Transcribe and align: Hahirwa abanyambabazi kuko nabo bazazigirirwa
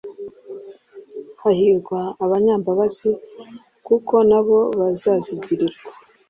Hahirwa 1.41 1.99
abanyambabazi 2.25 3.09
kuko 3.87 4.15
nabo 4.29 4.59
bazazigirirwa 4.79 5.81